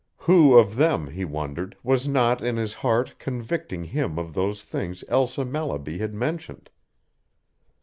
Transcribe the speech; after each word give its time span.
Who 0.17 0.57
of 0.57 0.77
them, 0.77 1.11
he 1.11 1.23
wondered, 1.25 1.77
was 1.83 2.07
not, 2.07 2.41
in 2.41 2.57
his 2.57 2.73
heart, 2.73 3.13
convicting 3.19 3.83
him 3.83 4.17
of 4.17 4.33
those 4.33 4.63
things 4.63 5.03
Elsa 5.09 5.45
Mallaby 5.45 5.99
had 5.99 6.15
mentioned? 6.15 6.71